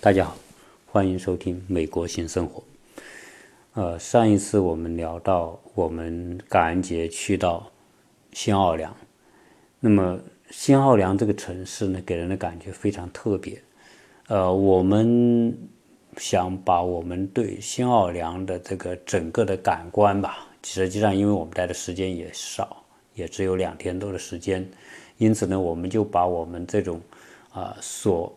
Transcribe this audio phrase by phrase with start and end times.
[0.00, 0.36] 大家好，
[0.86, 2.62] 欢迎收听《美国新生活》。
[3.74, 7.68] 呃，上一次我们聊到我们感恩节去到
[8.32, 8.96] 新奥尔良，
[9.80, 10.20] 那么
[10.50, 13.60] 新奥尔良这个城市呢，给人的感觉非常特别。
[14.28, 15.52] 呃，我们
[16.16, 22.84] 想把我们对新奥尔良的这个整个的感官吧，实际上因为我们待的时间也少，
[23.14, 24.64] 也只有两天多的时间，
[25.16, 27.00] 因此呢，我们就把我们这种
[27.50, 28.32] 啊所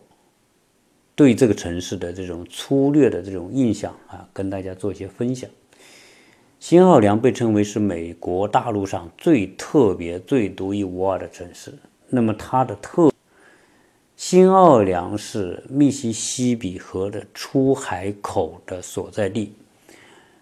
[1.14, 5.48] 对这个城市的这种粗略的这种印象啊，跟大家做一些分享。
[6.58, 11.74] 新奥良被称为是美国大陆上最特别、最独一无二的城市。
[12.08, 13.10] 那么它的特，
[14.16, 19.52] 新奥尔良是密西西比河的出海口的所在地。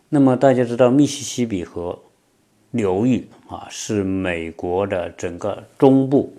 [0.09, 1.99] 那么大家知道，密西西比河
[2.73, 6.33] 流域啊，是美国的整个中部。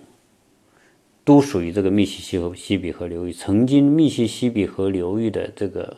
[1.24, 2.20] 都属于这个密西
[2.56, 3.32] 西比河流域。
[3.32, 5.96] 曾经，密西西比河流域的这个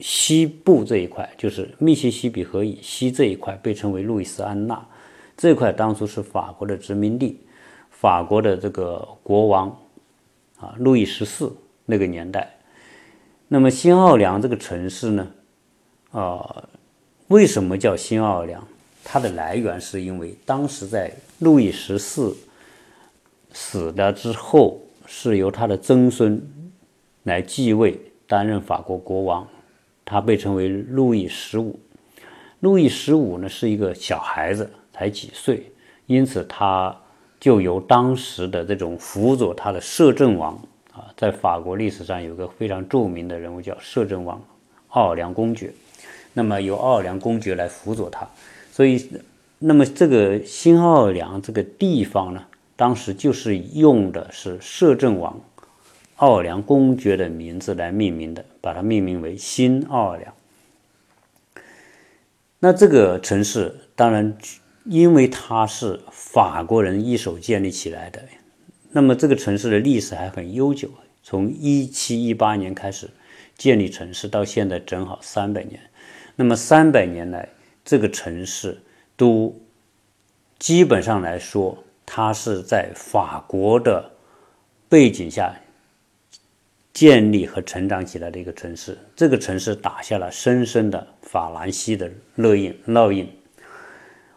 [0.00, 4.82] 西部这一块，就是密西西比河以西这一块，被称为路易斯安那。
[5.36, 7.38] 这块当初是法国的殖民地，
[7.90, 9.68] 法国的这个国王
[10.58, 12.50] 啊，路易十四那个年代。
[13.48, 15.30] 那么，新奥尔良这个城市呢，
[16.12, 16.66] 啊，
[17.28, 18.66] 为什么叫新奥尔良？
[19.04, 22.34] 它的来源是因为当时在路易十四。
[23.52, 26.40] 死了之后，是由他的曾孙
[27.24, 29.46] 来继位，担任法国国王。
[30.04, 31.78] 他被称为路易十五。
[32.60, 35.72] 路易十五呢是一个小孩子，才几岁，
[36.06, 36.94] 因此他
[37.40, 40.54] 就由当时的这种辅佐他的摄政王
[40.92, 44.40] 啊，在法国历史上有个非常著名的人物叫摄政王
[44.88, 45.72] 奥尔良公爵。
[46.34, 48.26] 那么由奥尔良公爵来辅佐他，
[48.70, 49.08] 所以，
[49.58, 52.44] 那么这个新奥尔良这个地方呢？
[52.82, 55.40] 当时就是用的是摄政王
[56.16, 60.34] 奥尔良公爵的名字来命名的，把它命名为新奥尔良。
[62.58, 64.36] 那这个城市当然，
[64.84, 68.20] 因为它是法国人一手建立起来的，
[68.90, 70.90] 那么这个城市的历史还很悠久，
[71.22, 73.08] 从一七一八年开始
[73.56, 75.78] 建立城市，到现在正好三百年。
[76.34, 77.48] 那么三百年来，
[77.84, 78.82] 这个城市
[79.16, 79.54] 都
[80.58, 81.84] 基本上来说。
[82.04, 84.10] 它是在法国的
[84.88, 85.54] 背景下
[86.92, 92.78] 建立和成长起来的一个城市，这个城市打下了深深的法兰西的烙印。
[92.86, 93.28] 烙印。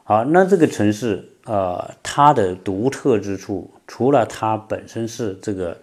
[0.03, 5.77] 好，那这个城市，呃，它的独特之处，除了它本身是这个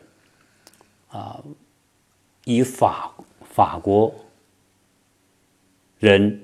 [1.10, 1.43] 啊，
[2.44, 3.12] 以法
[3.43, 4.14] 法国
[5.99, 6.43] 人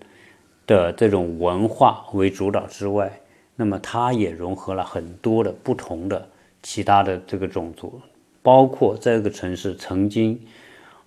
[0.67, 3.21] 的这种文化为主导之外，
[3.61, 6.29] 那么它也融合了很多的不同的
[6.63, 8.01] 其他的这个种族，
[8.41, 10.41] 包括这个城市曾经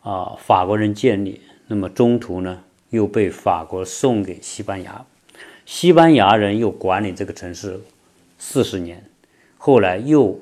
[0.02, 5.02] 啊法国人建立，那么中途呢又被法国送给西班牙，
[5.66, 7.80] 西班牙人又管理这个城市
[8.38, 9.02] 四十年，
[9.58, 10.38] 后来又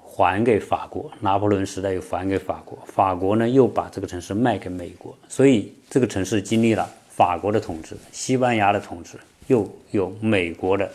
[0.00, 9.18] 还给法国，拿破仑时代又还给法国，法国呢又把这个城市卖给美国，所以这个城市经历了法国的统治，西班牙的统治。
[9.46, 10.90] 又有美国的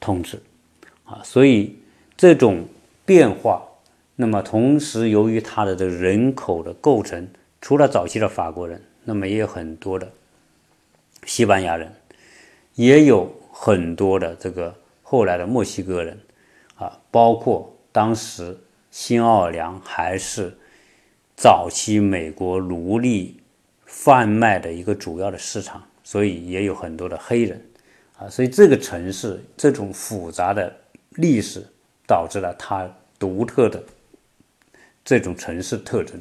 [0.00, 0.40] 统治
[1.04, 1.76] 啊，所以
[2.16, 2.66] 这种
[3.04, 3.62] 变化，
[4.16, 7.28] 那么同时由于它的这人口的构成，
[7.60, 10.10] 除了早期的法国人，那么也有很多的
[11.24, 11.92] 西班牙人，
[12.74, 16.18] 也有很多的这个后来的墨西哥人
[16.76, 18.56] 啊，包括当时
[18.90, 20.56] 新奥尔良还是
[21.36, 23.40] 早期美国奴隶
[23.84, 25.82] 贩卖的一个主要的市场。
[26.10, 27.62] 所以也有很多的黑人，
[28.16, 30.74] 啊，所以这个城市这种复杂的
[31.16, 31.62] 历史
[32.06, 33.84] 导致了它独特的
[35.04, 36.18] 这种城市特征。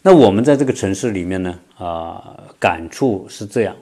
[0.00, 3.76] 那我们在这个城市里面呢，啊，感触是这样：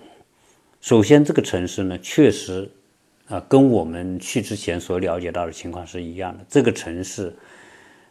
[0.80, 2.66] 首先，这个城市呢，确实
[3.28, 6.42] 啊，跟我们去之前所了解到的情况是一样的。
[6.48, 7.36] 这个城市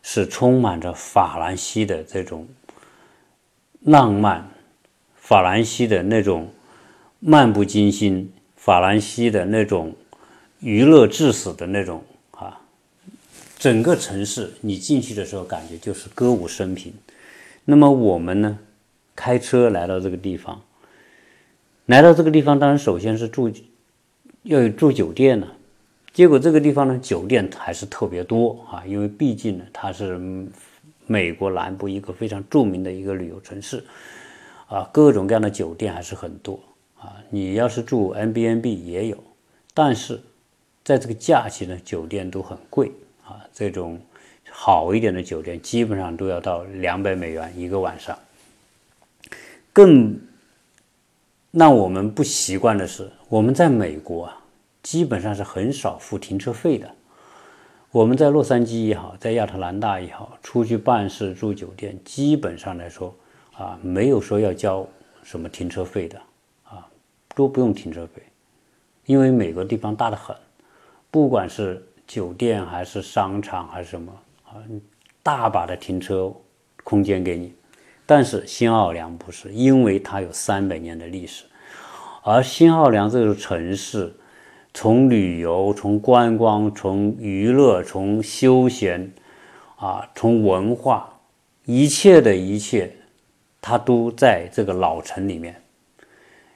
[0.04, 2.48] 是充满着法兰西的这种
[3.86, 4.48] 浪漫。
[5.31, 6.50] 法兰西的那种
[7.22, 9.95] 漫不经心，法兰西的那种
[10.60, 12.60] 娱乐至死的那种啊，
[13.57, 16.94] 整个城市你进去的时候感觉就是歌舞升平。
[17.63, 18.60] 那么我们呢，
[19.16, 20.62] 开车来到这个地方，
[21.86, 23.50] 来到这个地方，当然首先是住
[24.44, 25.48] 要有住酒店呢。
[26.12, 30.19] 结果这个地方呢，酒店还是特别多啊，因为毕竟呢，它是
[31.07, 33.81] 美国南部一个非常著名的一个旅游城市。
[34.72, 36.58] 啊，各种各样的酒店还是很多
[36.98, 37.18] 啊。
[37.30, 39.22] 你要是住 N B N B 也有，
[39.74, 40.22] 但是
[40.82, 42.90] 在这个假期呢，酒店都很贵
[43.26, 43.46] 啊。
[43.54, 44.00] 这种
[44.50, 48.18] 好一点的酒店基本上都要到两百美元一个晚上。
[49.74, 50.18] 更
[51.52, 54.42] 让我们不习惯的是，我们在美国啊，
[54.82, 56.90] 基本上是很少付停车费的。
[57.92, 63.14] 我们在洛杉矶也好，在亚特兰大也好，出去办事住酒店，基本上来说
[63.53, 64.88] 啊，没有说要交
[65.24, 66.19] 什么停车费的
[66.63, 66.88] 啊，
[67.36, 68.21] 都不用停车费，
[69.06, 70.36] 因为美国地方大得很，
[71.09, 74.12] 不管是酒店还是商场还是什么
[74.45, 74.56] 啊，
[75.24, 76.33] 大把的停车
[76.83, 77.53] 空间给你。
[78.06, 81.45] 但是新奥尔良不是，因为它有三百年的历史，
[82.24, 84.13] 而新奥尔良这座城市。
[84.74, 89.12] 从旅游、从观光、从娱乐、从休闲，
[89.75, 91.19] 啊，从文化，
[91.65, 92.89] 一切的一切，
[93.62, 95.56] 它都在这个老城里面。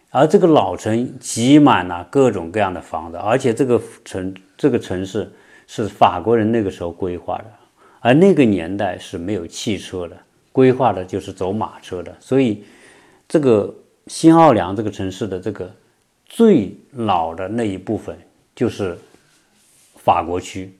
[0.10, 5.32] 而这个老城挤满了各种各样的房子，而且这个城这个城市
[5.68, 7.46] 是法国人那个时候规划的，
[8.00, 10.18] 而那个年代是没有汽车的，
[10.52, 12.14] 规划的就是走马车的。
[12.20, 12.64] 所以，
[13.28, 13.74] 这个
[14.08, 15.72] 新奥良这个城市的这个。
[16.28, 18.18] 最老的那一部分
[18.56, 18.98] 就是
[19.96, 20.76] 法国区，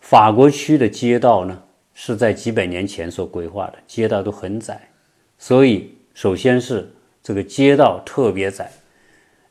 [0.00, 1.62] 法国区的街道呢
[1.94, 4.90] 是在几百年前所规划的，街道都很窄，
[5.38, 6.92] 所以首先是
[7.22, 8.70] 这个街道特别窄，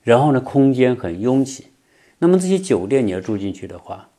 [0.02, 1.68] 然后呢空间很拥挤。
[2.20, 4.10] 那么这些酒店你要住进去的话，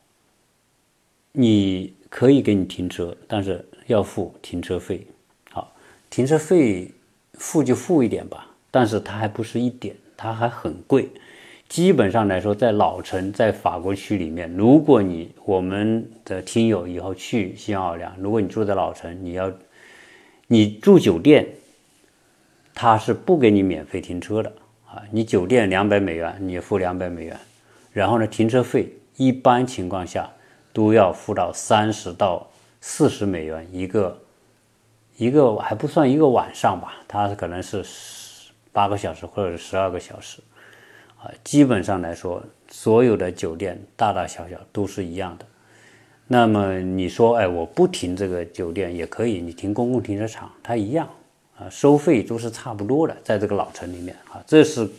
[1.31, 5.05] 你可以给你停车，但是要付停车费。
[5.51, 5.73] 好，
[6.09, 6.91] 停车费
[7.33, 9.95] 付就付一点吧，但是它还不是一点。
[10.17, 11.09] 它还很贵，
[11.67, 19.51] 基本上来说，在老城，在法国区里面，如果你我们的听友以后去新奥尔良，如果你住在老城，你要
[20.47, 21.47] 你住酒店，
[22.73, 24.51] 他是不给你免费停车的
[24.87, 27.39] 啊，你酒店两百美元，你付两百美元，
[27.91, 30.29] 然后呢，停车费一般情况下
[30.71, 32.49] 都要付到三十到
[32.81, 34.21] 四十美元一个，
[35.17, 38.25] 一个还不算一个晚上吧，它可能是十。
[38.75, 40.41] 八个小时或者是十二个小时，
[41.21, 45.45] 啊，基本上来说，所有的酒店大大小小都是一样的。
[46.27, 51.07] 那么你说，哎，我不停这个酒店也可以，你停公共停车场，它一样，
[51.57, 54.89] 啊，收费都是差不多的，在这个老城里面，啊，这是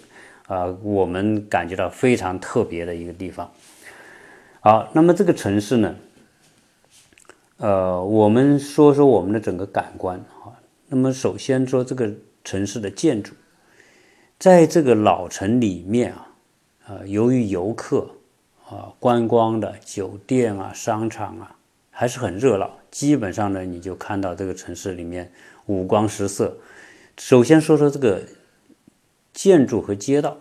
[0.47, 3.51] 啊我们感觉到非常特别的一个地方。
[4.61, 5.95] 好，那么这个城市呢，
[7.57, 10.55] 呃，我们说说我们的整个感官啊。
[10.89, 12.09] 那么首先说这个
[12.45, 13.33] 城市的建筑。
[14.39, 16.29] 在这个老城里面啊，
[16.87, 18.07] 啊，由于游客
[18.69, 21.57] 啊、观光的酒店啊、商场啊，
[21.91, 22.71] 还是很热闹。
[22.91, 25.31] 基本上呢，你就看到这个城市里面
[25.67, 26.57] 五光十色。
[27.17, 28.23] 首先说说这个
[29.33, 30.37] 建筑和街道。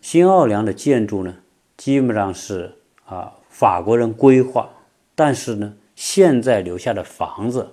[0.00, 1.36] 新奥良的建筑呢，
[1.76, 2.74] 基本上是
[3.04, 4.70] 啊法国人规划，
[5.14, 7.68] 但是呢，现在留下的房子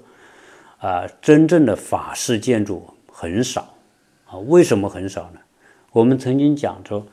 [0.79, 3.75] 啊，真正的法式建筑很少
[4.25, 4.37] 啊。
[4.39, 5.39] 为什么很少呢？
[5.93, 7.07] 我们曾经讲说，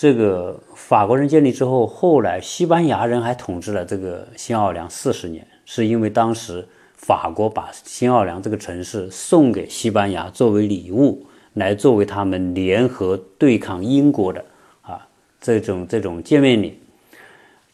[0.00, 14.42] 这个法国人建立之后，后来西班牙人还统治了这个新奥尔良四十年，是因为当时法国把新奥尔良这个城市送给西班牙作为礼物，来作为他们联合对抗英国的
[14.80, 15.06] 啊
[15.38, 16.80] 这种这种见面礼。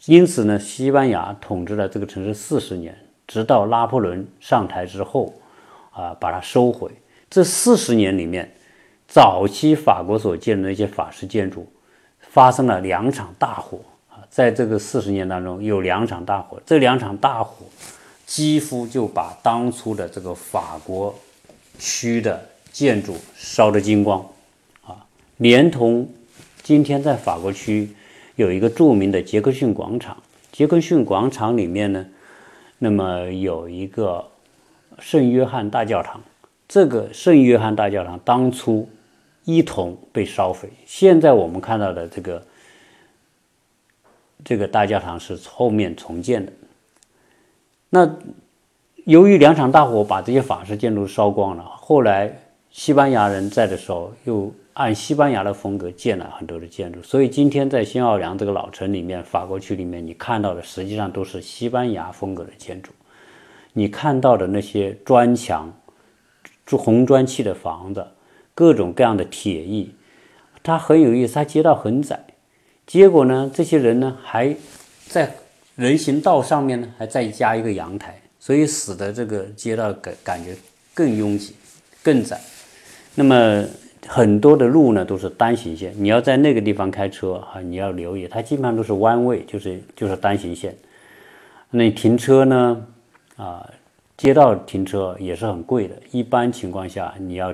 [0.03, 2.93] 因此呢，西班牙统治了这个城市四十年，
[3.25, 5.33] 直到拿破仑上台之后，
[5.91, 6.91] 啊把它收回。
[7.29, 8.51] 这四十年里面。
[9.09, 11.65] 早期法国所建的那些法式建筑，
[12.29, 13.79] 发生了两场大火
[14.09, 17.65] 啊，在这个四十年当中有两场大火，这两场大火
[18.25, 21.13] 几乎就把当初的这个法国
[21.79, 24.23] 区的建筑烧得精光
[24.85, 24.95] 啊，
[25.37, 26.07] 连同
[26.61, 27.89] 今天在法国区
[28.35, 30.15] 有一个著名的杰克逊广场，
[30.51, 32.05] 杰克逊广场里面呢，
[32.77, 34.23] 那么有一个
[34.99, 36.21] 圣约翰大教堂，
[36.67, 38.87] 这个圣约翰大教堂当初。
[39.47, 40.69] 一同被烧毁。
[40.85, 42.45] 现在我们看到的这个
[44.43, 46.51] 这个大教堂是后面重建的。
[47.89, 48.13] 那
[49.05, 52.37] 由于两场大火把这些法式建筑烧光了，后来
[52.69, 62.91] 西班牙人在的时候又按西班牙的风格建了很多的建筑，所以今天在新奥良这个老城里面，法国区里面你看到的实际上都是西班牙风格的建筑。
[63.71, 65.73] 你看到的那些砖墙、
[66.71, 68.05] 红砖砌的房子。
[68.57, 69.93] 各种各样的铁艺，
[70.63, 71.35] 它很有意思。
[71.35, 72.19] 它街道很窄，
[72.87, 74.55] 结果呢，这些人呢还
[75.05, 75.31] 在
[75.75, 80.55] 人行道上面呢还再加一个阳台，所以使得这个街道感感觉
[80.91, 81.53] 更拥挤、
[82.01, 82.41] 更窄。
[83.13, 83.63] 那么
[84.07, 90.75] 很多的路呢都是单行线，你要在那个地方开车啊，你要留意，它基本上都是弯位，就是就是单行线。
[91.69, 92.87] 那停车呢，
[93.35, 93.69] 啊，
[94.17, 95.95] 街道停车也是很贵的。
[96.09, 97.53] 一般情况下，你要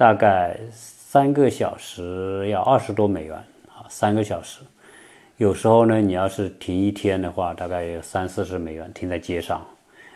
[0.00, 3.36] 大概三个小时要二十多美元
[3.68, 4.60] 啊，三个小时。
[5.36, 9.62] 有时候呢，你要是停一天的话，大概三四十美元停在街上。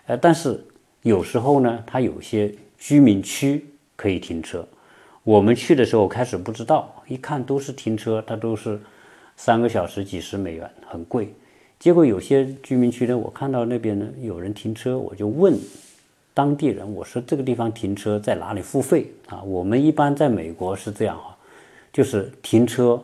[0.07, 0.59] 呃，但是
[1.03, 3.63] 有时候呢，它有些居民区
[3.95, 4.67] 可以停车。
[5.23, 8.81] 我们去的时候开始不知道，一看都是停车，它都是
[9.37, 11.29] 三个小时几十美元，很贵。
[11.79, 15.55] 结果有些居民区呢，我看到那边呢有人停车，我就问
[16.35, 19.41] 当地人，我说这个地方停车在哪里付费啊？
[19.45, 21.37] 我们一般在美国是这样啊，
[21.93, 23.01] 就是停车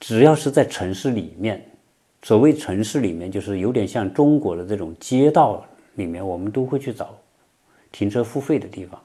[0.00, 1.64] 只要是在城市里面，
[2.22, 7.16] 所谓城市里面就是有点像中国的这种街道里面，我们都会去找
[7.92, 9.00] 停车付费的地方。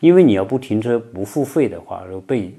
[0.00, 2.54] 因为你要不停车不付费的话，被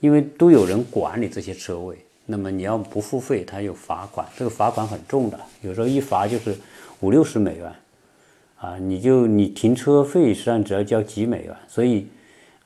[0.00, 6.56] 因为都有人管理这些车位，那么你要不付费，他有罚款，这个罚款很重的，有时候一罚就是
[7.00, 7.72] 五六十美元，
[8.58, 12.06] 啊，你就你停车费实际上只要交几美元，所以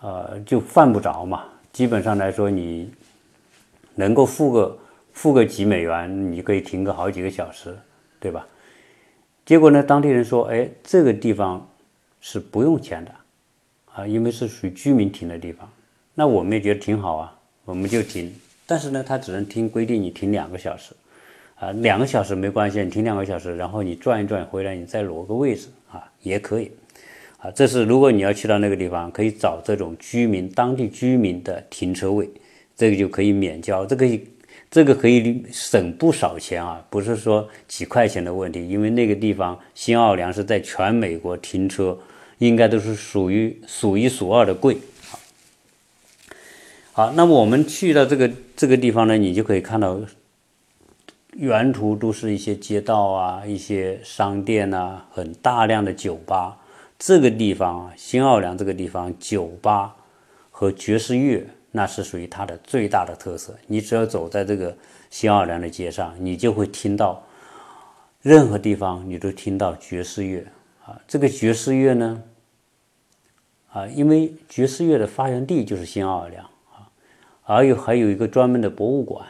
[0.01, 1.45] 呃就犯不着嘛。
[1.73, 2.91] 基本上来说，你
[3.95, 4.79] 能够付个
[5.13, 7.77] 付个几美元，你可以停个好几个小时，
[8.19, 8.47] 对吧？
[9.45, 11.69] 结果呢，当地人说，哎，这个地方
[12.21, 13.13] 是不用钱的。
[13.95, 15.71] 啊，因为是属于居民停的地方，
[16.15, 18.33] 那我们也觉得挺好啊，我们就停。
[18.65, 20.95] 但是呢，他只能停规定你停两个小时，
[21.57, 26.71] 啊，两个小时没关系，你停两个小时，然后你转一转回来，你再挪个位置啊，也可以。
[27.39, 32.29] 啊，这是如果你要去到那个地方，可以找这种居民当地居民的停车位，
[32.77, 34.21] 这个就可以免交，这个
[34.71, 41.97] 这个可以省不少钱啊，不是说几块钱的问题，因为那个地方新奥尔良是在全美国停车。
[42.39, 44.77] 应该都是属于数一数二的贵，
[46.91, 50.01] 好，那么我们去到这个这个地方呢，你就可以看到，
[51.37, 56.59] 沿途都是一些街道啊，一些商店啊，很大量的酒吧。
[56.99, 59.97] 这个地方啊，新奥尔良这个地方，酒吧
[60.51, 63.57] 和爵士乐那是属于它的最大的特色。
[63.67, 64.77] 你只要走在这个
[65.09, 67.23] 新奥尔良的街上，你就会听到，
[68.21, 70.47] 任何地方你都听到爵士乐
[70.85, 71.01] 啊。
[71.09, 72.23] 这个爵士乐呢？
[73.73, 76.93] 啊，因为爵士乐的发源地就是新奥尔良啊，
[77.45, 79.27] 而有还有一个专门的博物馆，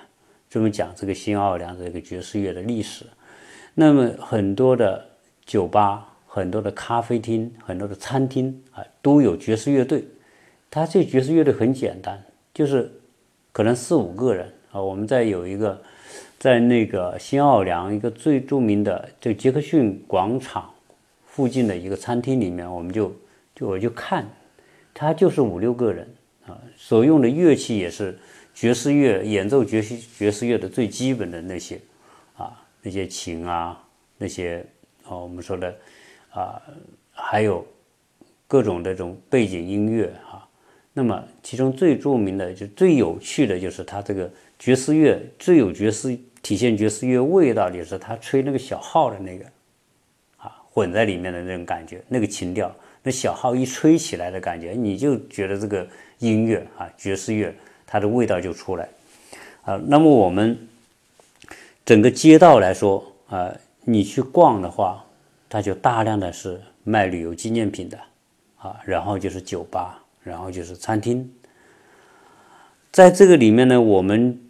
[0.52, 3.06] 专门讲这个新奥尔良这个爵士乐的历史。
[3.72, 5.02] 那么很多的
[5.46, 10.04] 酒吧、很多的咖啡厅、很多的餐厅啊，都有爵士乐队。
[10.70, 12.92] 它这爵士乐队很简单，就是
[13.50, 14.82] 可能四五个人啊。
[14.82, 15.80] 我们在有一个
[16.38, 20.70] 在那个新奥尔良一个最著名的就杰克逊广场
[21.24, 23.10] 附近的一个餐厅里面，我们就。
[23.54, 24.26] 就我就看，
[24.94, 26.08] 他就是五六个人
[26.46, 28.18] 啊，所用的乐器也是
[28.54, 31.80] 爵士乐，演奏爵士爵士乐的最基本的那些
[32.36, 33.82] 啊，那些琴啊，
[34.18, 34.64] 那些
[35.04, 35.74] 啊，我们说的
[36.30, 36.60] 啊，
[37.12, 37.66] 还有
[38.46, 40.46] 各种这种背景音乐啊。
[40.92, 49.44] 那么其中最著名的就最有趣的就是他这个爵士乐最有爵士体现爵士乐味道的是他吹那个小号的那个
[50.36, 52.74] 啊，混在里面的那种感觉，那个情调。
[53.02, 55.84] 那小号一吹起来的感觉，你就觉得这个
[56.18, 57.52] 音乐啊，爵士乐
[57.92, 58.88] 它的味道就出来
[59.64, 59.78] 啊。
[59.86, 60.56] 那么我们
[61.84, 63.52] 整个街道来说啊，
[63.84, 65.04] 你去逛的话，
[65.50, 67.98] 它就大量的是卖旅游纪念品的
[68.56, 71.30] 啊，然后就是酒吧，然后就是餐厅。
[72.90, 74.40] 在这个里面呢，我们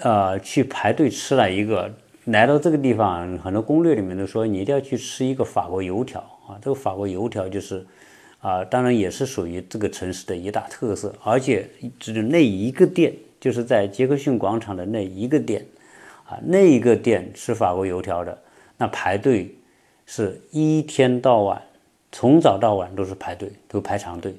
[0.00, 1.94] 啊去排队吃了一个，
[2.24, 6.20] 来到这个地方，很多攻略里面都说你一定要去吃一个法国油条。
[6.48, 7.86] 啊，这个法国油条就是，
[8.40, 11.68] 啊，当然也是属于这个城市的一大特色，而且
[11.98, 15.64] 只有那一个店，就是在杰克逊广场的那一个店，
[16.24, 18.38] 啊，那一个店吃法国油条的，
[18.78, 19.54] 那排队
[20.06, 21.60] 是一天到晚，
[22.10, 24.34] 从早到晚都是排队，都排长队。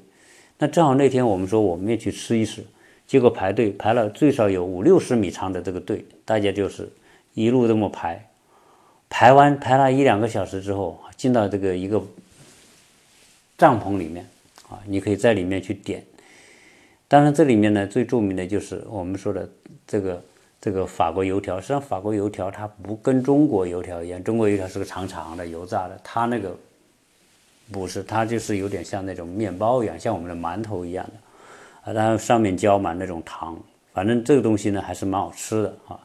[0.58, 2.64] 那正好那天我们说我们也去吃一吃，
[3.06, 6.88] 结果排队排了最少有五六十米长的这个队，大家就是
[7.34, 8.28] 一路这么排，
[9.08, 10.98] 排完排了一两个小时之后。
[11.14, 12.02] 进到这个一个
[13.62, 14.26] 帐篷里面
[14.68, 16.02] 啊，你可以在里面去点。
[17.06, 19.48] 当然，这里面呢最著名的就是我们说的
[19.86, 20.24] 这个
[20.60, 21.60] 这个法国油条。
[21.60, 26.58] 实际上，法国油条它不跟中国油条一样，中国油条是个长长的油炸的，它那个
[27.70, 33.56] 不是，它就是有点像那种面包一样，像我们的馒头一样的啊，然后上面浇满那种糖。
[33.92, 36.00] 反正这个东西呢还是蛮好吃的啊。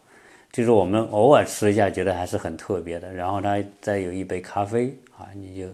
[0.52, 3.12] 就是我们偶尔吃一下，觉得还是很特别的。
[3.12, 5.68] 然后它再有一杯咖啡啊，你就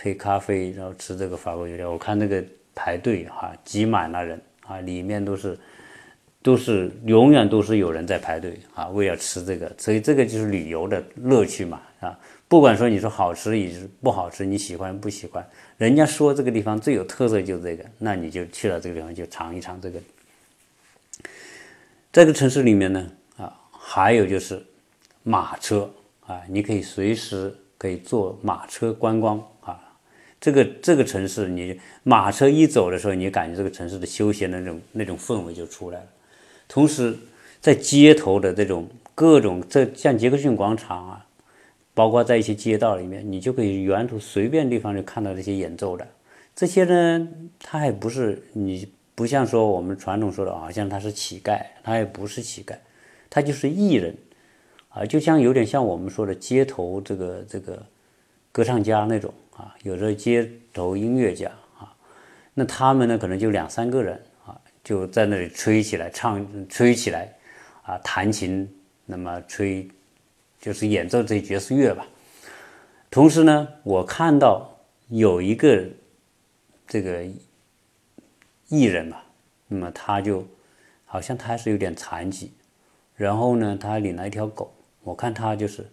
[0.00, 1.90] 配咖啡，然后吃这个法国油条。
[1.90, 2.42] 我看那个
[2.74, 5.58] 排队哈，挤满了人啊，里面都是
[6.40, 12.18] 都是永远都是有人在排队啊，为了吃这个，所以这个就是旅游的乐趣嘛啊。
[12.48, 20.00] 不管说你说好吃也是不好吃，你喜欢不喜欢，人家说这个地方最有特色就是这个，那你就去了这个地方就尝一尝这个。
[22.10, 24.64] 这个城市里面呢啊，还有就是
[25.22, 25.92] 马车
[26.26, 29.38] 啊，你可以随时可以坐马车观光。
[30.40, 36.06] 这个这个城市，你马车一走的时候，你感觉这个城市的休闲的那种那种氛围就出来了。
[36.66, 37.14] 同时，
[37.60, 41.26] 在街头的这种各种，这像杰克逊广场啊，
[41.92, 46.06] 包括在一些街道里面，你就可以沿途随便地方就看到这些演奏的。
[46.56, 47.28] 这些呢，
[47.58, 52.74] 他还不是你不像说我们传统说的，好像他是乞丐，他也不是乞丐，
[53.28, 54.14] 他就是艺人
[54.88, 57.82] 啊，就像有点像我们说的街头这个这个
[58.52, 59.32] 歌唱家那种。
[59.56, 61.92] 啊，有的街头音乐家啊，
[62.54, 67.30] 那他们呢可能就两三个人啊，就在那里吹起来，唱吹起来，
[67.82, 68.66] 啊，弹琴，
[69.04, 69.86] 那么吹，
[70.58, 72.06] 就是演奏这爵士乐吧。
[73.10, 74.74] 同时呢，我看到
[75.08, 75.84] 有一个
[76.86, 77.22] 这个
[78.68, 79.22] 艺人吧，
[79.68, 80.46] 那么他就
[81.04, 82.50] 好像他是有点残疾，
[83.14, 84.72] 然后呢，他领了一条狗。
[85.02, 85.86] 我看他就是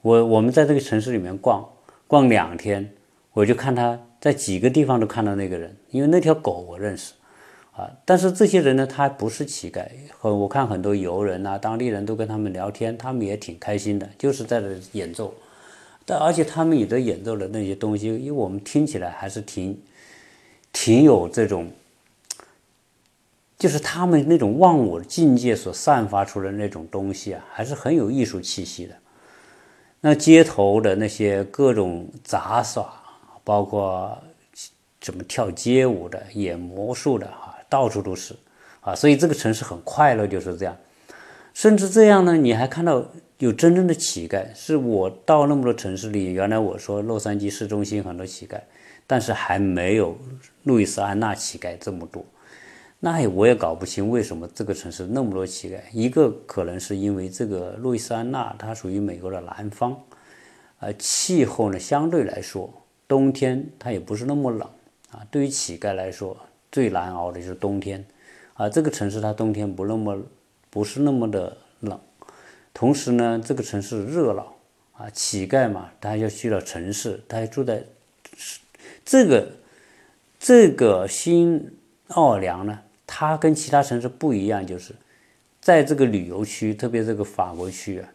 [0.00, 1.68] 我我们在这个城市里面逛
[2.12, 2.92] 逛两天。
[3.32, 7.14] 我就看他在几个地方都看到那个人，因为那条狗我认识，
[7.72, 9.88] 啊，但是这些人呢，他不是乞丐，
[10.18, 15.32] 和我看很多游人啊，当地人都跟他们聊天，他们也挺开心的，就是在这演奏，
[16.04, 19.80] 但而且他们有的演奏的那些东西，因为我们听起来还是挺，
[20.70, 21.70] 挺有这种，
[23.58, 28.94] 就是他们那种忘我境界所散发出的那种东西啊，还是很有艺术气息的。
[30.02, 32.98] 那街头的那些各种杂耍。
[33.44, 34.16] 包括
[35.00, 38.36] 怎么跳街舞的、演魔术的啊，到处都是
[38.80, 40.76] 啊，所以这个城市很快乐，就是这样。
[41.52, 43.04] 甚至这样呢，你还看到
[43.38, 44.46] 有真正的乞丐。
[44.54, 48.60] 是我到那么多城市里，原来我说洛杉矶市中心很多乞丐，
[49.08, 50.16] 但是还没有
[50.62, 52.24] 路易斯安那乞丐这么多。
[53.04, 55.80] 那也我也搞不清为什么这个城市那么多乞丐。
[55.92, 60.00] 一个可能是因为这个路易斯安那它属于美国的南方，
[60.78, 62.72] 呃，气候呢相对来说。
[63.08, 64.60] 冬天它也不是那么冷
[65.10, 66.34] 啊，对于乞丐来说
[66.70, 68.02] 最难熬的就是冬天
[68.54, 68.68] 啊。
[68.68, 70.16] 这个城市它冬天不那么
[70.70, 72.00] 不是那么的冷，
[72.72, 74.54] 同时呢，这个城市热闹
[74.92, 75.10] 啊。
[75.10, 77.84] 乞丐嘛，他要去到城市，他还住在
[79.04, 79.50] 这个
[80.38, 81.76] 这个新
[82.08, 82.78] 奥尔良呢，
[83.14, 84.94] 它跟其他城市不一样，就是
[85.60, 88.08] 在这个旅游区，特别这个法国区啊，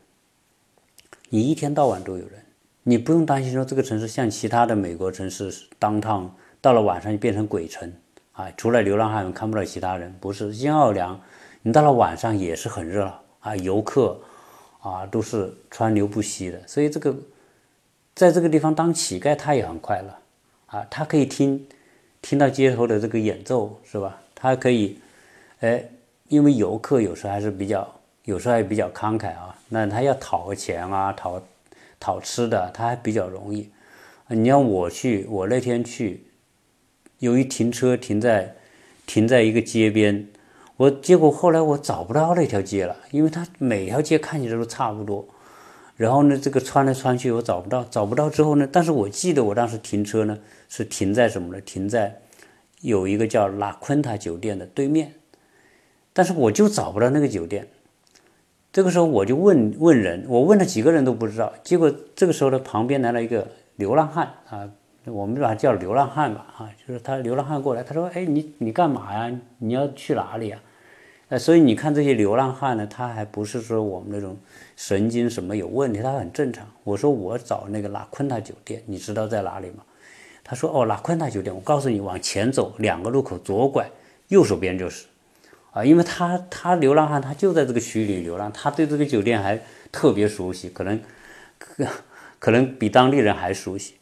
[1.30, 2.44] 你一天到晚都有人。
[2.82, 7.94] 你不用担心说这个城市像其他的美国城市，当趟到了晚上就变成鬼城
[8.32, 8.52] 啊！
[8.58, 10.12] 除了流浪汉看不到其他人。
[10.20, 11.22] 不是新奥尔良，
[11.62, 14.20] 你到了晚上也是很热闹啊，游客
[14.80, 16.60] 啊都是川流不息的。
[16.66, 17.16] 所以这个
[18.16, 20.10] 在这个地方当乞丐他也很快乐
[20.66, 21.68] 啊，他可以听
[22.20, 24.20] 听到街头的这个演奏是吧？
[24.40, 24.98] 他可以
[25.60, 25.84] 哎，
[26.30, 27.86] 因为游客有时候还是比较
[28.24, 31.42] 有时候还比较慷慨啊，那他要讨个钱啊，讨。
[32.00, 33.72] 讨吃的，他还比较容易。
[34.28, 36.28] 你让我去，我那天去，
[37.18, 38.54] 由于停车停在
[39.08, 40.28] 停在一个街边，
[40.76, 45.26] 我结果后来我找不到那条街了，因为它每条街看起来都差不多。
[45.96, 50.38] 然后呢，这个穿来穿去我找不到，找不到之后呢，但是我记得我当时停车呢
[50.70, 51.60] 是停在什么呢？
[51.62, 52.16] 停在
[52.82, 55.14] 有一个叫拉昆塔酒店的对面，
[56.14, 57.68] 但是我就找不到那个酒店。
[58.72, 61.52] 这个时候我就问问人，我问了几个人都不知道。
[61.64, 64.70] 结果这个时候呢，旁边来了一个流浪汉啊，
[65.06, 69.40] 我们把他叫流浪汉吧，啊，就是他流浪汉过来，他说：“哎，你你干嘛呀？
[69.58, 70.62] 你要去哪里啊？”
[71.30, 74.38] 呃，所以你看这些流浪汉呢，他还不是说我们那种
[74.76, 76.68] 神经什么有问题，他很正常。
[76.84, 79.84] 我说我找那个拉昆塔酒店，你知道在哪里吗？
[80.48, 83.92] 他说：“哦，拉昆大酒店，我告诉你，往前走两个路口左拐，
[84.30, 85.06] 右手边就是。”
[85.74, 91.00] 啊，因为他他流浪汉，他就在这个区域里流浪，他对这个酒店还特别熟悉，可能
[91.60, 91.86] 可
[92.40, 93.96] 可能比当地人还熟悉。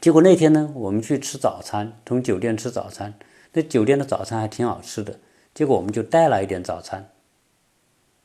[0.00, 3.14] 结果那天呢，我们去吃早餐，从酒店吃早餐，
[3.54, 5.18] 那酒店的早餐还挺好吃的。
[5.54, 7.10] 结果我们就带了一点早餐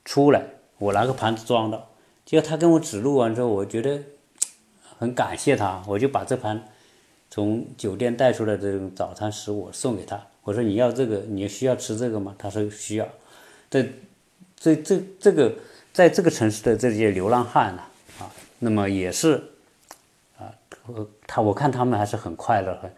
[0.03, 0.43] 出来，
[0.77, 1.85] 我拿个盘子装的。
[2.25, 4.01] 结果他跟我指路完之后，我觉得
[4.99, 6.63] 很感谢他，我就把这盘
[7.31, 10.21] 从酒店带出来的这种早餐食物送给他。
[10.43, 12.35] 我说你要这个，你需要吃这个吗？
[12.37, 13.07] 他说需要。
[13.69, 13.89] 这、
[14.57, 15.53] 这、这、这个，
[15.93, 17.81] 在这个城市的这些流浪汉呢，
[18.19, 19.41] 啊，那么也是，
[20.37, 20.53] 啊，
[21.25, 22.91] 他我看他们还是很快乐，很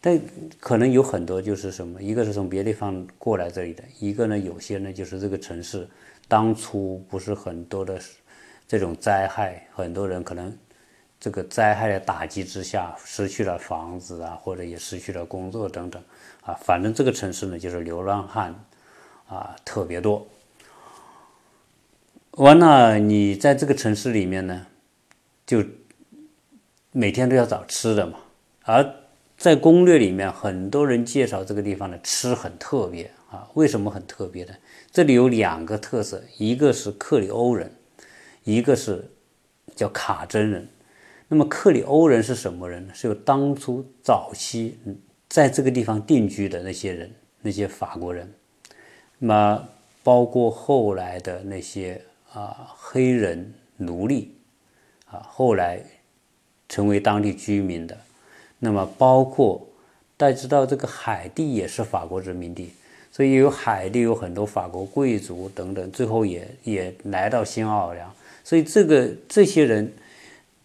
[0.00, 0.20] 但
[0.60, 5.88] 可能有很多就是什么，一个是从别的地方过来这里的，一个呢，有些呢就是这个城市
[6.28, 7.98] 当初不是很多的
[8.68, 10.54] 这种灾害，很多人可能
[11.24, 16.02] 这个灾害的打击之下失去了房子啊，或者也失去了工作等等
[16.42, 18.54] 啊，反正这个城市呢就是流浪汉
[19.26, 20.26] 啊特别多。
[22.32, 24.66] 完了，你在这个城市里面呢，
[25.46, 25.64] 就
[26.92, 28.18] 每天都要找吃的嘛，
[28.64, 28.94] 而。
[29.36, 33.48] 在攻略里面，很多人介绍这个地方的吃很特别啊。
[33.54, 34.54] 为什么很特别呢？
[34.92, 37.74] 这里有两个特色，一个是克里欧人，
[38.44, 39.10] 一个是
[39.74, 40.68] 叫卡真人。
[41.34, 42.94] 那么克里欧人是什么人呢？
[42.94, 44.78] 是有当初早期
[45.28, 47.10] 在这个地方定居的那些人，
[47.42, 48.32] 那些法国人。
[49.18, 49.68] 那么
[50.04, 52.00] 包括后来的那些
[52.32, 54.32] 啊黑人奴隶
[55.06, 55.80] 啊，后来
[56.68, 57.98] 成为当地居民的。
[58.60, 59.66] 那么，包括
[60.16, 62.70] 大家知道，这个海地也是法国殖民地，
[63.10, 68.08] 所以有海地有很多法国贵族等等，最后也也来到新奥尔良，
[68.44, 69.92] 所以这个这些人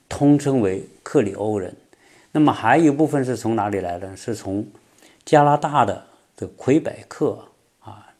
[0.09, 1.73] 通称为克里欧人。
[2.33, 4.17] 那么还有一部分是从哪里来的？
[4.17, 4.67] 是从
[5.23, 6.03] 加拿大的
[6.35, 7.45] 的魁北克
[7.79, 8.11] 啊，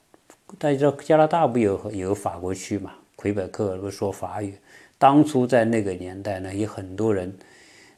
[0.58, 2.94] 大家知道加拿大不有有法国区嘛？
[3.18, 4.58] 魁北克不说法语，
[4.98, 7.36] 当初在那个年代呢，有很多人，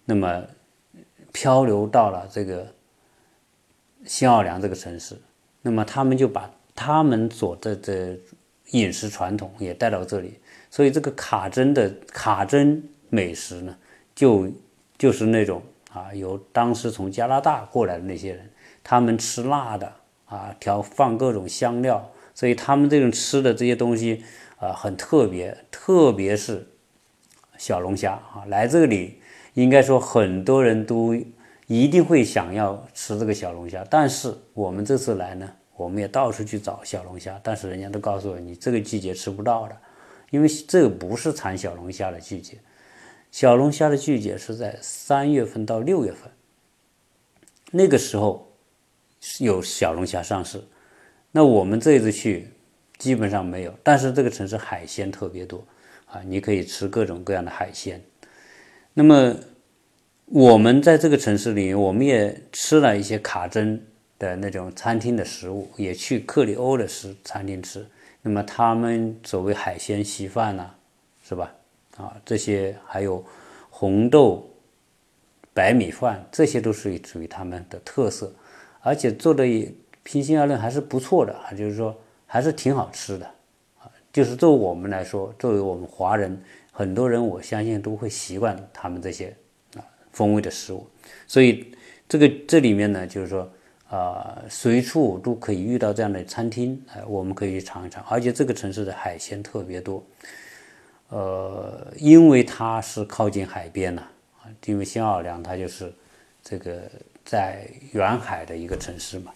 [0.06, 0.44] 那么。
[1.34, 2.68] 漂流到了这个
[4.06, 5.16] 新奥尔良这个城市，
[5.62, 8.18] 那么他们就把他们所的的
[8.72, 10.38] 饮食传统也带到这里，
[10.70, 13.74] 所以这个卡真的卡真美食呢，
[14.22, 14.48] 就
[15.00, 18.48] 就是那种啊，有当时从加拿大过来的那些人，
[18.84, 19.92] 他们吃辣的
[20.26, 24.24] 啊，调放各种香料，所以他们这种吃的这些东西
[24.60, 26.68] 啊很特别，特别是
[27.58, 29.20] 小龙虾啊，来这里。
[29.56, 31.16] 应该说，很多人都
[31.66, 33.84] 一定会想要吃这个小龙虾。
[33.90, 39.76] 但是我们这次来呢，我们也到处去找小龙虾，但是人家都告诉我，你这个季节吃不到的，
[40.30, 42.60] 因为这个不是产小龙虾的季节。
[43.32, 46.30] 小龙虾的季节是在三月份到六月份，
[47.72, 48.52] 那个时候
[49.40, 50.62] 有小龙虾上市。
[51.32, 52.50] 那我们这次去
[52.98, 55.66] 基本上没有，但是这个城市海鲜特别多
[56.08, 58.04] 啊，你可以吃各种各样的海鲜。
[58.94, 59.34] 那么，
[60.26, 63.82] 我们在这个城市里，我们也吃了一些卡真
[64.20, 67.88] 的那种餐厅的食物，也去克里欧的食餐厅吃。
[68.22, 70.72] 那么他们所谓海鲜稀饭呐，
[71.24, 71.56] 是吧？
[71.98, 73.24] 啊，这些还有
[73.70, 74.50] 红豆
[75.54, 78.34] 白米饭，这些都是属于他们的特色，
[78.82, 79.72] 而且做的也
[80.04, 83.26] 平心而论还是不错的，就是说还是挺好吃的
[83.80, 83.90] 啊。
[84.14, 86.42] 就是作为我们来说，作为我们华人。
[86.74, 89.36] 很多人我相信都会习惯他们这些
[89.76, 90.88] 啊风味的食物，
[91.28, 91.76] 所以
[92.08, 93.48] 这个这里面呢，就是说
[93.90, 98.02] 啊随处都可以遇到这样的餐厅，哎，我们可以去尝一尝。
[98.08, 100.02] 而且这个城市的海鲜特别多，
[101.12, 104.02] 呃，因为它是靠近海边呐，
[104.42, 105.92] 啊，因为新奥尔良它就是
[106.42, 106.82] 这个
[107.26, 109.34] 在远海的一个城市嘛，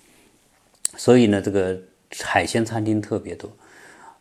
[0.96, 1.78] 所以呢，这个
[2.24, 3.52] 海鲜餐厅特别多。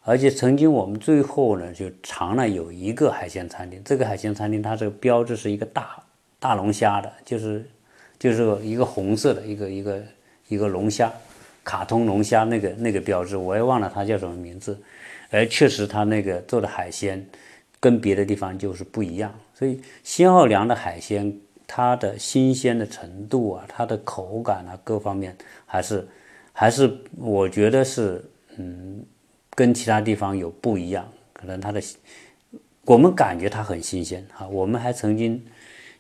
[0.03, 6.03] 而且曾经我们最后呢就尝了有一个海鲜餐厅，这个海鲜餐厅它这个标志是一个大
[6.41, 7.65] 大龙虾的，就是
[8.19, 10.03] 就是一个红色的一个一个
[10.49, 11.09] 一个龙虾，
[11.63, 14.77] 卡通龙虾那个那个标志，我也忘了它叫什么名字。
[15.31, 17.25] 而确实它那个做的海鲜
[17.85, 21.31] 跟别的地方就是不一样，所以新奥良的海鲜
[21.67, 26.09] 它的新鲜的程度啊，它的口感啊各方面还是
[26.53, 26.81] 还是
[27.19, 28.25] 我觉得是
[28.57, 29.05] 嗯。
[29.57, 31.81] 跟其他地方有不一样，可能它的
[32.85, 34.49] 我们感觉它很新鲜啊。
[34.49, 35.41] 我们还曾经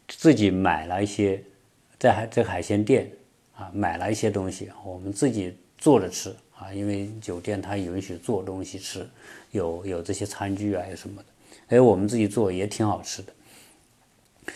[0.09, 1.41] 自己买了一些
[1.97, 3.09] 在海在海鲜店
[3.55, 9.07] 啊买了一些东西，我们自己做着吃啊，因为酒店它允许做东西吃，
[9.53, 11.29] 有有这些餐具啊有什么的，
[11.69, 14.53] 哎，我们自己做也挺好吃的。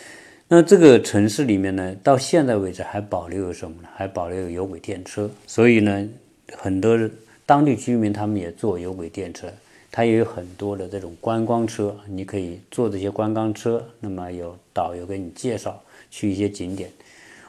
[0.48, 3.88] 那这个城市里面呢，到现在为止还保留有什么呢？
[3.94, 6.08] 还保留有有轨电车，所以呢，
[6.56, 6.98] 很多。
[7.46, 9.50] 当地居民他们也坐有轨电车，
[9.90, 16.90] 它也有很多的这种观光车，你可以坐这些观光车，那么有导游给你介绍去一些景点。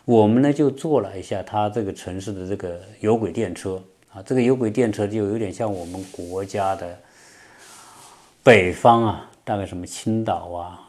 [0.06, 6.98] 我们呢就坐了一下它这个城市的这个有轨电车啊，这个有轨电车就有点像我们国家的
[8.42, 10.80] 北方啊，大概什么青岛啊、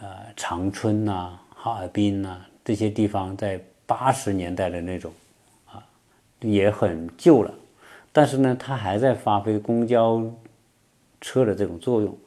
[0.00, 5.12] 呃长春呐、哈尔滨呐这些地方，在八十年代的那种
[5.64, 5.80] 啊，
[6.40, 7.54] 也很旧了。
[8.10, 10.20] 但是呢，它还在发挥公交
[11.20, 12.18] 车的这种作用，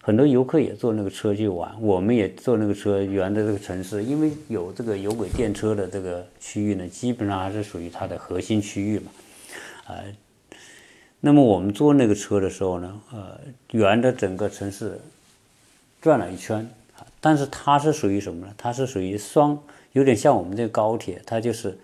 [0.00, 9.10] 很多游客也坐那个车去玩，我们也坐那个车沿着这个城市，因为有这个有轨电车的这个区域呢，基本上还是属于它的核心区域嘛，
[9.88, 10.00] 啊，
[11.20, 13.38] 那么我们坐那个车的时候呢，呃，
[13.70, 15.00] 沿着整个城市
[16.00, 16.68] 转了一圈，
[17.20, 18.54] 但是它是属于什么呢？
[18.56, 21.78] 它是属于双，有点像我们这个高铁，它就是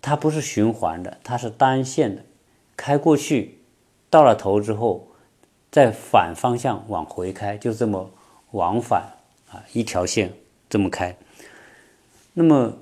[0.00, 2.22] 它不是循环的，它是单线的，
[2.76, 3.58] 开过去
[4.10, 5.08] 到了头之后。
[5.68, 8.10] 再反方向往回开，就这么
[8.52, 9.12] 往返
[9.50, 10.32] 啊，一条线
[10.70, 11.14] 这么开。
[12.32, 12.78] 那么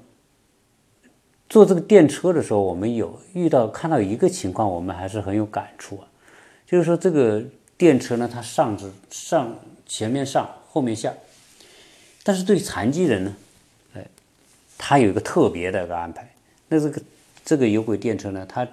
[1.54, 6.08] 坐这个电车的时候，我们有遇到看到一个情况，我们还是很有感触啊，
[6.66, 7.40] 就是说这个
[7.76, 11.14] 电车呢，它上至上前面上，后面下，
[12.24, 13.36] 但是对残疾人呢，
[13.94, 14.04] 哎，
[14.76, 16.28] 他有一个特别的一个安排。
[16.66, 17.02] 那这个
[17.44, 18.66] 这个有轨电车呢，它。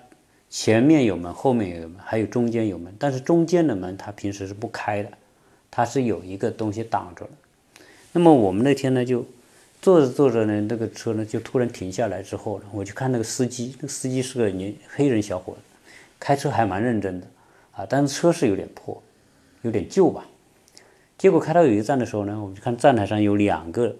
[0.50, 5.10] 前面有门，后面有门，还有中间有门，但是中间的门它平时是不开的，
[5.70, 7.32] 它是有一个东西挡着的。
[8.12, 9.26] 那么我们那天呢，就
[9.82, 15.60] 坐着坐着呢，那个车呢就突然停下来之后呢，我就看那个司机，那个司机是个年黑人小伙子，
[16.20, 17.28] 开车还蛮认真的
[17.72, 19.02] 啊，但是车是有点破，
[19.63, 20.26] 有点旧吧。
[21.17, 23.96] 结果开到有一站的时候呢，我们就看站台上有两个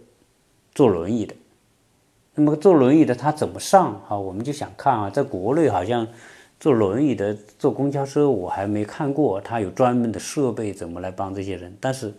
[0.76, 1.34] 坐轮椅的，
[2.36, 4.17] 那么坐轮椅的他怎么上啊？
[4.17, 6.08] 我们就想看啊，在国内好像。
[6.60, 11.76] 坐轮椅的坐公交车，我还没看过，他有专门的设备怎么来帮这些人。
[11.82, 12.13] 但是，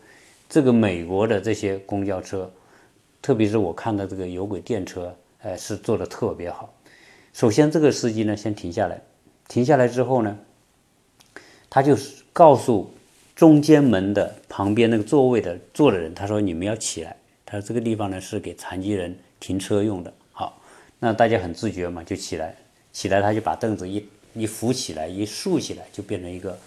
[0.49, 2.51] 这个美国的这些公交车，
[3.23, 6.75] 特别是我看到这个有轨电车，哎，是做的特别好。
[7.33, 9.01] 首先，这个司机呢，先停下来，
[9.49, 10.37] 停下来之后呢，
[11.71, 11.97] 他就
[12.33, 12.93] 告诉
[13.35, 20.61] 中间门的旁边那个座位的坐的人，他说：“你们要起来。”他说：“这个地方呢是给残疾人停车用的。”好，
[20.99, 22.57] 那大家很自觉嘛，就起来，
[22.93, 24.07] 起来他就把凳子一。
[24.35, 26.59] 一扶起来，一竖起来，就变成一个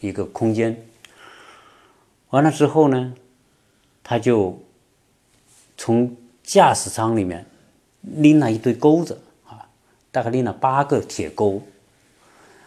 [0.00, 0.76] 一个空间。
[2.30, 3.14] 完了之后呢，
[4.02, 4.60] 他就
[5.82, 6.14] 从
[6.44, 7.42] 驾驶舱里面
[8.02, 9.66] 拎了一堆钩子啊，
[10.12, 11.62] 大概拎了八个铁钩。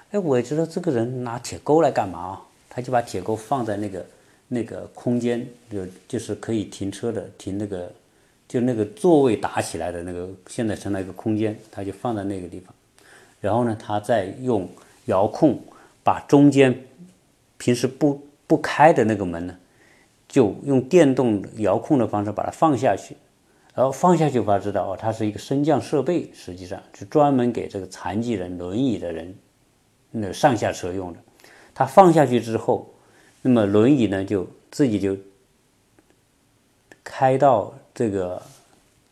[0.10, 2.42] 哎，我也知道这个人拿铁钩来干嘛啊？
[2.68, 4.04] 他就把铁钩放在那个
[4.48, 7.94] 那个空间，就就是可以停车的，停那个
[8.48, 12.74] 就那个座位打起来的那个，现在成了一个空间，他就放在那个地方。
[13.40, 14.68] 然后呢，他再用
[15.06, 15.62] 遥控
[16.04, 16.76] 把中间
[17.60, 19.56] 平时不不开的那个门呢，
[20.34, 23.16] 就用电动遥控的方式把它放下去。
[23.76, 29.36] 然后放下去，我知道哦，它是一个升降设备，实际上是专门给这个残疾人、轮椅的人
[30.10, 31.20] 那上下车用的。
[31.76, 32.92] 它放下去之后，
[33.44, 35.16] 那么轮椅呢就自己就
[37.04, 38.42] 开到这个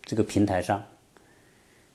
[0.02, 0.84] 这个平台上，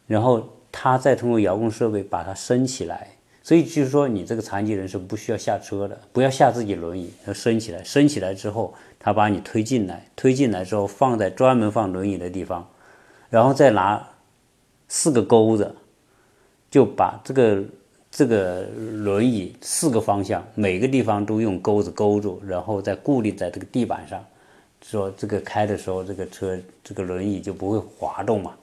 [0.07, 0.49] 然后。
[0.79, 3.16] 他再通过遥控设备把它升起来，
[3.47, 7.81] 所以就是说，你这个残疾人是不需要下车的，不要下自己轮椅，要升起来。
[7.85, 12.69] 升起来之后，他把你推进来，推进来之后放在专门放轮椅的地方，
[13.31, 14.05] 然后再拿
[14.89, 15.73] 四个钩子，
[16.73, 17.63] 就把这个
[18.11, 24.25] 这个轮椅四个方向每个地方都用钩子勾住，然后再固定在这个地板上，
[24.83, 28.57] 说这个开的时候，这个车这个轮椅就不会滑动嘛。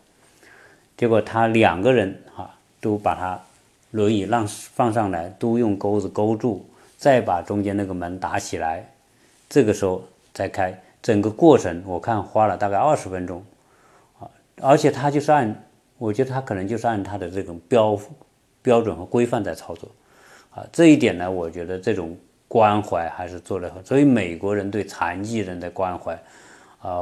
[0.97, 3.41] 结果他两个人哈都把它
[3.93, 6.63] 轮椅让放上来，都用钩子勾住，
[6.97, 8.87] 再把中间那个门打起来，
[9.49, 10.03] 这个时候
[10.33, 10.79] 再开。
[11.01, 13.43] 整个过程我看花了大概二十分钟，
[14.19, 14.29] 啊，
[14.61, 15.63] 而且他就是按，
[15.97, 17.99] 我觉得他可能就是按他的这种标
[18.61, 19.89] 标准和规范在操作，
[20.53, 22.15] 啊，这一点呢，我觉得这种
[22.47, 23.81] 关怀还是做得好。
[23.83, 26.13] 所以美国人对残疾人的关怀，
[26.81, 27.01] 啊，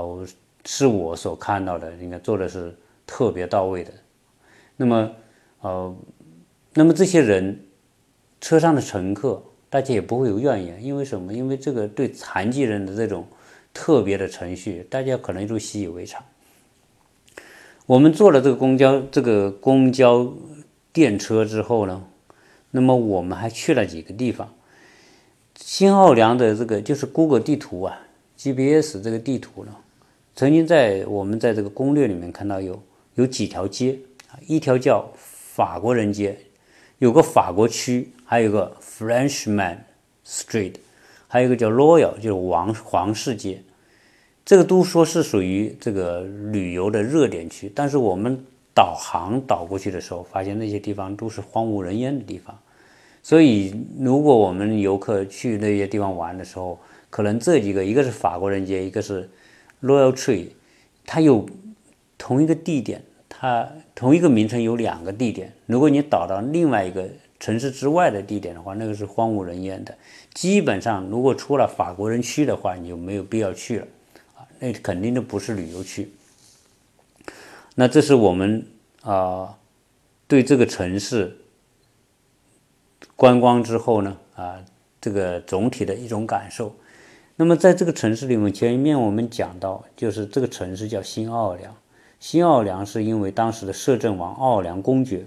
[0.65, 2.73] 是我所看到的，应该做的是。
[3.13, 3.91] 特别到位的，
[4.77, 5.11] 那么，
[5.59, 5.95] 呃，
[6.73, 7.65] 那么这些人
[8.39, 11.33] 车上的乘客，大家也不会有怨言，因为什么？
[11.33, 13.27] 因为这个对残疾人的这种
[13.73, 16.23] 特别的程序，大家可能都习以为常。
[17.85, 20.33] 我们坐了这个公交，这个公交
[20.93, 22.03] 电车之后呢，
[22.71, 24.53] 那么我们还去了几个地方。
[25.55, 27.99] 新奥良的这个就是谷歌地图啊
[28.37, 29.75] ，GPS 这个地图呢，
[30.35, 32.81] 曾经在我们在这个攻略里面看到有。
[33.15, 34.39] 有几条街啊？
[34.47, 36.39] 一条叫法国人街，
[37.01, 39.77] 有个法国区，还有个 Frenchman
[40.23, 40.75] Street，
[41.27, 43.63] 还有一个叫 Royal，就是王皇室街。
[44.45, 52.55] 这个都说是属于这个旅游的热点区，但是我们导航导过去的时候，发现那些地方都是荒无人烟的地方。
[53.23, 59.27] 所以，如果我们游客去那些地方玩的时候，可能这几个，一个是法国人街，一个是
[59.81, 60.49] Royal Tree，
[61.03, 61.49] 它有。
[62.23, 63.03] 同一个地点，
[63.41, 65.51] 它同一个名称有两个地点。
[65.65, 69.97] 如果你导到另外一个城市之外的地点的话，那个是荒无人烟的。
[70.31, 73.87] 基本上，如果除了法国人去的话，你就没有必要去了
[74.35, 76.11] 啊，那肯定都不是旅游区。
[77.73, 78.63] 那这是我们
[79.01, 79.57] 啊
[80.27, 81.35] 对这个城市
[83.15, 84.63] 观光之后呢啊
[84.99, 86.75] 这个总体的一种感受。
[87.37, 91.75] 那么在这个城市里面，前面我们讲到，就是这个城市叫新奥尔良。
[92.21, 95.25] 新奥良是因为当时的摄政王奥尔良公爵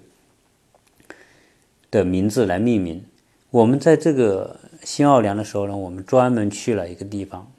[1.90, 3.04] 的名字来命名。
[3.50, 7.50] 我们在这个新奥良的时候呢，我们专门去了一个地方，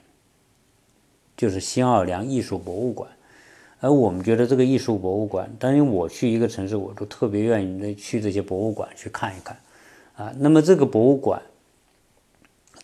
[1.36, 3.10] 就是新奥良艺术博物馆。
[3.82, 9.58] 而我们觉得这个艺术博物馆，当然我去一个城市，我都特别愿意去这些博物馆去看一看。
[10.16, 11.42] 啊，那么这个博物馆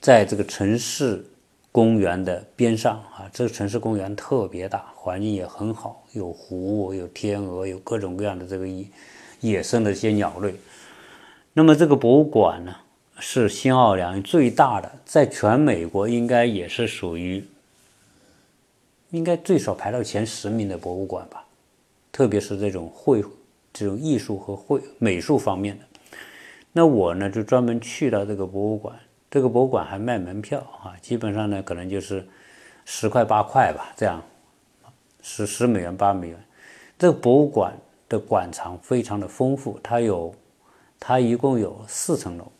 [0.01, 1.25] 在这个城市。
[1.71, 8.85] 公园的边上啊，这个城市公园特别大，环境也很好，有湖，有天鹅，有各种各样的这个野
[9.39, 10.53] 野生的一些鸟类。
[11.53, 12.75] 那么这个博物馆呢，
[13.19, 17.43] 是新奥尔良最大的，在全美国应该也是属于
[19.11, 21.45] 应该最少排到前十名的博物馆吧。
[22.11, 23.23] 特别是这种绘、
[23.71, 25.85] 这种艺术和绘美术方面的。
[26.73, 28.93] 那我呢，就专门去到这个博物馆。
[29.31, 32.27] 这个博物馆还卖门票啊，基本上呢可能就是
[32.83, 34.21] 十块八块吧，这样
[35.21, 36.37] 十十美元八美元。
[36.99, 37.73] 这个博物馆
[38.09, 40.35] 的馆藏非常的丰富，它有
[40.99, 42.51] 它一共有四层楼，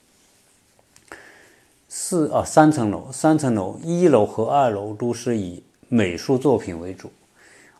[1.90, 7.12] 四啊三层楼，三层楼一楼和二楼都是以美术作品为主，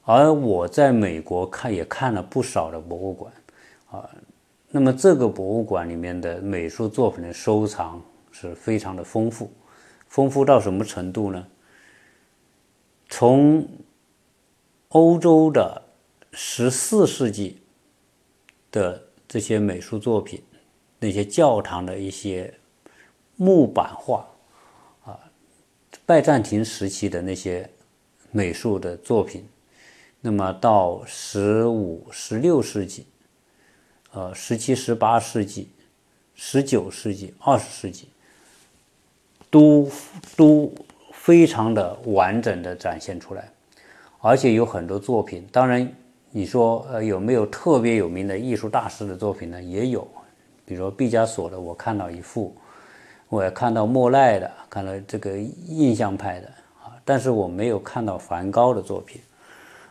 [0.04, 3.32] 而我在美国看也看了不少的博物馆
[3.90, 4.10] 啊，
[4.70, 8.02] 那么这个博物馆里面的美术作品的收藏。
[8.32, 9.52] 是非常的丰富，
[10.08, 11.48] 丰富到什么程度呢？
[13.10, 13.68] 从
[14.90, 15.82] 欧洲的
[16.32, 17.62] 十四世纪
[18.72, 20.42] 的这些美术作品，
[21.00, 22.54] 那些教堂的一些
[23.36, 24.26] 木板画
[25.04, 25.20] 啊，
[26.06, 27.70] 拜占庭时期的那些
[28.32, 29.48] 美术的作品，
[30.22, 33.06] 那么到十五、十六世纪，
[34.12, 35.70] 呃，十七、十八世纪，
[36.34, 38.08] 十九世纪、二十世纪。
[39.52, 39.88] 都
[40.36, 40.74] 都
[41.12, 43.48] 非常的完整的展现出来，
[44.22, 45.46] 而且有很多作品。
[45.52, 45.88] 当然，
[46.32, 49.62] 你说呃有没有特别有名的艺术大师的作品呢？
[49.62, 50.08] 也有，
[50.66, 52.56] 比如说毕加索的，我看到一幅，
[53.28, 56.48] 我也看到莫奈的，看到这个印象派的
[56.82, 59.22] 啊，但是我没有看到梵高的作品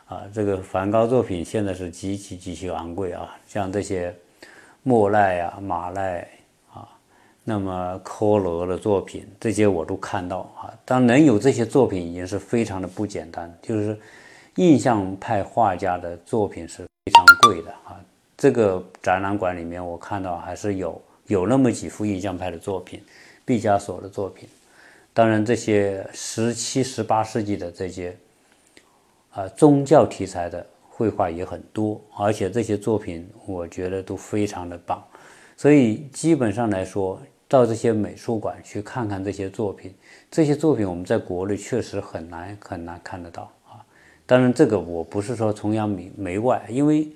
[0.07, 0.23] 啊。
[0.33, 4.13] 这个梵高作品现在是极其极其昂贵啊，像这些
[4.83, 6.27] 莫奈啊、马奈。
[7.43, 10.73] 那么科罗的作品，这些我都看到啊。
[10.85, 13.53] 当能有这些作品，已经是非常的不简单。
[13.63, 13.99] 就是
[14.57, 17.99] 印象派画家的作品是非常贵的啊。
[18.37, 23.03] 这个展览馆里面，我看到还是有有那么几幅印象派的作品，
[23.45, 24.49] 毕加索的作品。
[25.13, 28.17] 当然，这些十七、十八世纪的这些
[29.33, 35.03] 啊宗教题材的绘画也很多，而且这些作品我觉得都非常的棒。
[35.57, 37.21] 所以基本上来说，
[37.51, 39.93] 到这些美术馆去看看这些作品，
[40.31, 43.85] 这些作品我们在国内确实很难很难看得到啊。
[44.25, 47.11] 当然，这个我不是说崇洋媚媚外，因为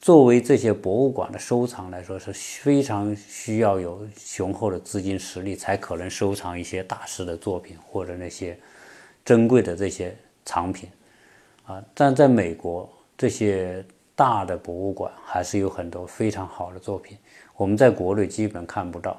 [0.00, 8.58] 作为这些博物馆的收藏来说，是非常需要有雄厚的资金实力，才可能收藏一些大师的作品或者那些
[9.24, 10.90] 珍贵的这些藏品
[11.64, 11.80] 啊。
[11.94, 13.84] 但在美国，这些
[14.16, 17.16] 大的博物馆还是有很多非常好的作品。
[17.56, 19.16] 我们在国内基本看不到。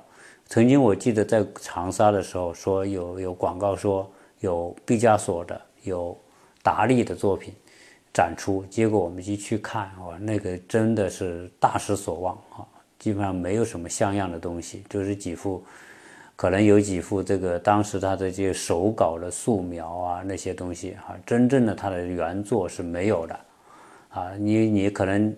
[0.50, 6.18] 曾经我记得在长沙的时候，说有有广告说有毕加索的、有
[6.64, 7.54] 达利的作品
[8.12, 12.66] 展出，结果我们一去看，哇，那个真的是大失所望啊！
[12.98, 15.64] 基本上没有什么像样的东西，就是几幅，
[16.36, 23.40] 可能有几幅这个当时他的这些手稿的素描啊那些东西啊，真正的他的原作是没有的
[24.10, 24.32] 啊！
[24.40, 25.32] 你你可能。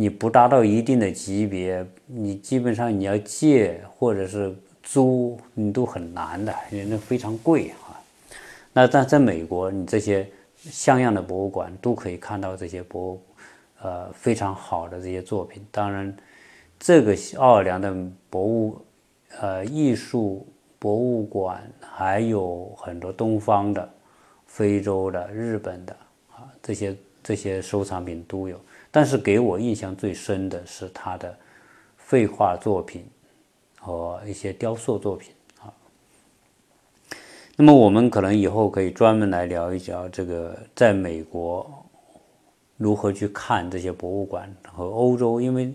[0.00, 7.98] 你不达到一定的级别，你基本上你要借或者是租，你都很难的，因为那非常贵啊。
[8.72, 10.24] 那但在美国，你这些
[10.56, 13.20] 像样的博物馆都可以看到这些博物，
[13.82, 15.66] 呃，非常好的这些作品。
[15.72, 16.16] 当然，
[16.78, 17.92] 这个奥尔良的
[18.30, 18.80] 博物，
[19.40, 20.46] 呃，艺术
[20.78, 23.90] 博物馆还有很多东方的、
[24.46, 25.92] 非洲的、日本的
[26.36, 28.60] 啊，这些这些收藏品都有。
[28.90, 31.36] 但是给我印象最深的是他的
[32.08, 33.04] 绘画作品
[33.78, 35.72] 和一些雕塑作品啊。
[37.56, 41.70] 那么我们可能以后可以专门来聊一聊这个在美国
[42.76, 45.72] 如何去看这些博物馆和欧洲，因为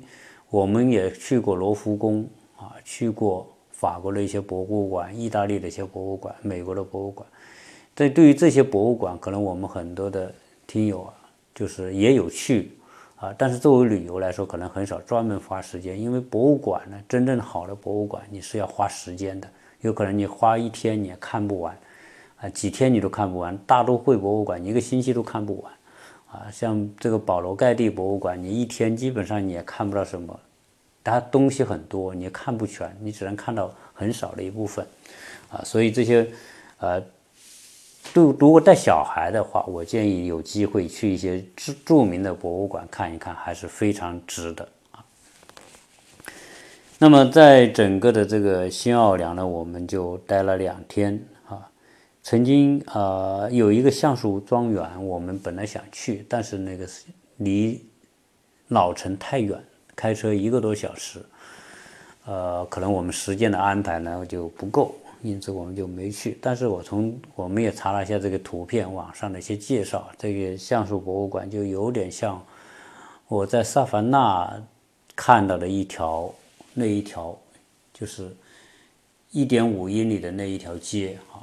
[0.50, 2.26] 我们也去过罗浮宫
[2.58, 7.28] 啊，去过法国的一些博物馆、意大利的一些博物馆、美国的博物馆。
[7.96, 10.34] 在对于这些博物馆，可能我们很多的
[10.66, 11.14] 听友啊，
[11.54, 12.72] 就是也有去
[13.24, 19.48] 啊，但是作为旅游来说，可能很少专门花时间，因为博物馆呢，真正好的博物馆你是要花时间的，
[19.80, 21.74] 有可能你花一天你也看不完，
[22.42, 23.58] 啊，几天你都看不完。
[23.60, 25.72] 大都会博物馆你一个星期都看不完，
[26.34, 30.38] 啊，像这个保罗盖蒂博物馆，你一天基本上你也看不到什么，
[31.02, 34.86] 它东西很多，你也看不全，你只能看到很少的一部分，
[35.50, 36.30] 啊，所以这些，
[36.80, 37.02] 呃。
[38.14, 45.04] 如如果带小孩的话，我建议有机会去一些著著名的博物馆看一看，还是非常值得啊。
[47.00, 51.68] 那么在整个的这个新奥尔良呢，我们就待了两天啊。
[52.22, 56.88] 曾经啊有一个橡树庄园，我们本来想去，但是那个
[57.38, 57.84] 离
[58.68, 59.60] 老城太远，
[59.96, 61.20] 开车一个多小时，
[62.26, 64.94] 呃，可能我们时间的安排呢就不够。
[65.24, 72.46] 因此我们就没去，但是我从我们也查了一下这个图片，网上的一些介绍，这个橡树博物馆就有点像
[73.30, 74.62] 我在萨凡纳
[75.16, 76.30] 看到的一条
[76.74, 77.34] 那一条，
[77.94, 78.36] 就是
[79.32, 81.40] 一点五英里的那一条街啊，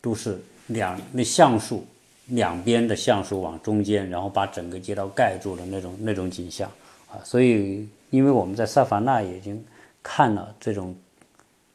[0.00, 1.84] 都是两那橡树
[2.28, 6.66] 两边的橡树往中间，然后把整个街道盖住的那种那种景象
[7.10, 9.62] 啊，所以因为我们在萨凡纳已经
[10.02, 10.96] 看了这种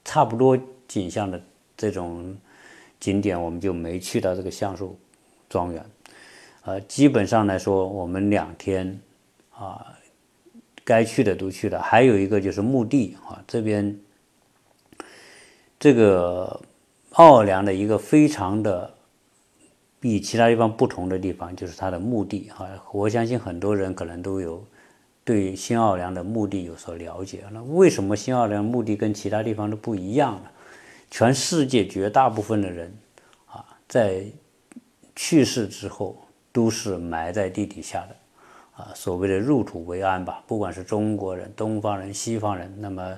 [0.04, 0.58] 差不多。
[0.94, 1.42] 景象的
[1.76, 2.38] 这种
[3.00, 4.96] 景点，我们就没去到这个橡树
[5.50, 5.84] 庄园。
[6.66, 9.02] 呃，基本上来说，我们两天
[9.50, 9.98] 啊，
[10.84, 11.82] 该去的都去了。
[11.82, 14.00] 还有一个就是墓地啊，这边
[15.80, 16.62] 这个
[17.14, 18.94] 奥尔良的一个非常的
[20.00, 22.70] 比其他地方不同的地方，就是它的墓地啊。
[22.92, 24.64] 我相信很多人可能都有
[25.24, 27.44] 对新奥尔良的墓地有所了解。
[27.52, 30.50] 那为什么新奥尔良墓地跟其他地方都不一样呢？
[31.14, 32.92] 全世界绝大部分的人，
[33.46, 34.26] 啊，在
[35.16, 36.18] 去世之后
[36.52, 38.16] 都是埋在地底下的，
[38.82, 40.44] 啊，所谓的入土为安吧。
[40.48, 43.16] 不管是中国人、东方人、西方人，那么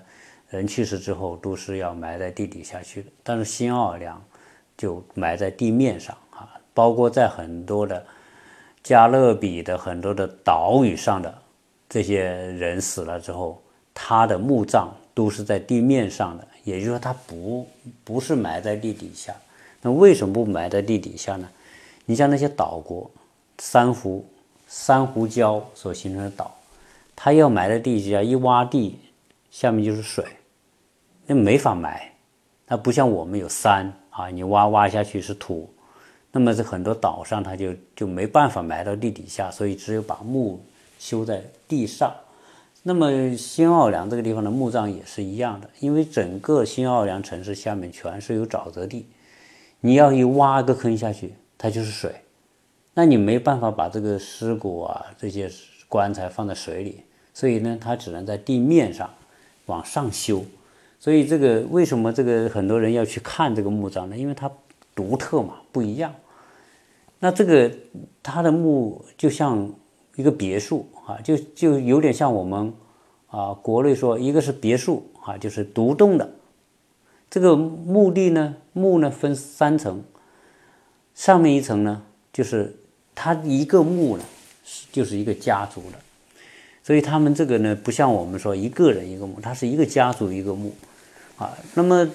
[0.50, 3.10] 人去世之后都是要埋在地底下去的。
[3.24, 4.22] 但是新奥尔良
[4.76, 8.06] 就埋在地面上，啊，包括在很多的
[8.84, 11.34] 加勒比的很多的岛屿上的
[11.88, 16.46] 这些人死了之后，他的墓葬都是在地面上的。
[16.66, 17.66] 也就是说，它不
[18.04, 19.34] 不是埋在地底下。
[19.82, 21.48] 那为什么不埋在地底下呢？
[22.06, 23.10] 你像那些岛国，
[23.60, 24.26] 珊瑚、
[24.68, 26.54] 珊瑚礁所形成的岛，
[27.16, 29.00] 它要埋在地底下，一挖地，
[29.52, 30.26] 下面就是水，
[31.28, 32.12] 那没法埋。
[32.68, 35.72] 它不像我们有山啊，你挖挖下去是土。
[36.32, 40.60] 那么在很多岛上，它就就没办法埋到地底下，所以只有把墓
[40.98, 42.12] 修在地上。
[42.88, 49.08] 那么新奥尔良这个地方的墓葬也是一样的，因为整个新奥尔良城市下面全是有沼泽地，
[49.80, 52.14] 你要一挖个坑下去，它就是水，
[52.94, 55.50] 那你没办法把这个尸骨啊这些
[55.90, 57.02] 棺材放在水里，
[57.34, 59.10] 所以呢，它只能在地面上
[59.66, 60.46] 往上修。
[61.00, 64.16] 所以这个为什么这个很多人要去看这个墓葬呢？
[64.16, 64.52] 因为它
[64.94, 66.14] 独特嘛，不一样。
[67.18, 67.72] 那这个
[68.22, 69.74] 它的墓就像
[70.16, 70.88] 一个别墅。
[71.06, 72.74] 啊，就就有点像我们
[73.28, 76.28] 啊，国内说一个是别墅啊，就是独栋的。
[77.30, 80.04] 这个墓地呢，墓呢分三层，
[81.14, 82.02] 上面一层呢，
[82.34, 82.76] 就是
[83.14, 84.24] 它一个墓呢，
[84.64, 86.00] 是就是一个家族的，
[86.82, 90.74] 所以他们这个呢，不像我们说一个人一个墓，它是一个家族一个墓
[91.38, 91.56] 啊。
[91.76, 92.10] 那么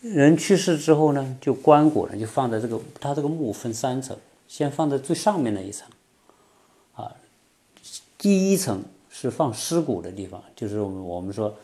[0.00, 4.16] 人去世之后呢，就棺椁呢就放在这个，它这个墓分三层，
[4.48, 5.86] 先放在最上面那一层。
[8.18, 11.54] 第一层是放尸骨的地方，就是我们我们说，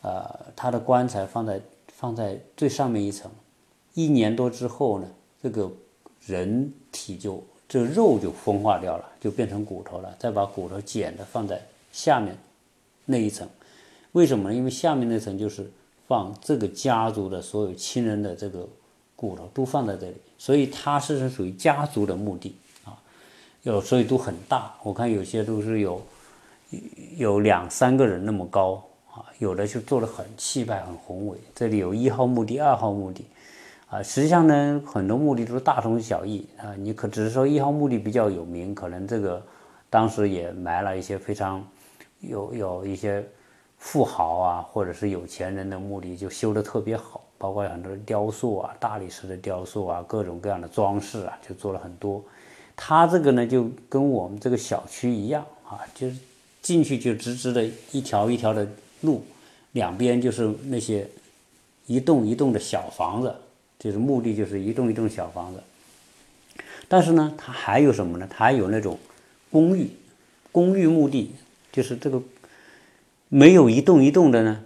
[0.00, 3.30] 呃，他的棺材放在放在最上面一层，
[3.92, 5.06] 一年多之后呢，
[5.42, 5.70] 这个
[6.24, 11.60] 人体就这肉就风化掉了，就变成骨头了，再把骨头捡的放在
[11.92, 12.34] 下面
[13.04, 13.46] 那一层，
[14.12, 14.54] 为什么呢？
[14.56, 15.70] 因为下面那层就是
[16.06, 18.66] 放这个家族的所有亲人的这个
[19.14, 22.56] 骨头都放在这里，所以它是属于家族的墓地。
[23.72, 24.74] 有，所以都很大。
[24.82, 26.00] 我看有些都是有
[27.16, 31.38] 有两三个人那么高啊，有的就做的很气派、很宏伟。
[31.54, 33.24] 这里有一号墓地、二号墓地
[33.88, 34.02] 啊。
[34.02, 36.74] 实际上呢，很多墓地都是大同小异啊。
[36.76, 39.42] 你可只是说一号墓地比较有名，可能这个
[39.90, 41.64] 当时也埋了一些非常
[42.20, 43.24] 有有一些
[43.78, 52.22] 富豪啊，或者是有钱人的墓地，就修的特别好，包括很多雕塑啊、大理石的雕塑啊、各种各样的装饰啊，就做了很多。
[52.80, 56.16] 它这个呢，就跟我们这个小区一样啊，就是
[56.62, 58.64] 进去就直直的一条一条的
[59.00, 59.24] 路，
[59.72, 61.08] 两边就是那些
[61.86, 63.34] 一栋一栋的小房子，
[63.80, 65.60] 就是墓地就是一栋一栋小房子。
[66.86, 68.28] 但是呢，它还有什么呢？
[68.30, 68.96] 它还有那种
[69.50, 69.90] 公寓，
[70.52, 71.32] 公寓墓地，
[71.72, 72.22] 就是这个
[73.28, 74.64] 没有一栋一栋的呢。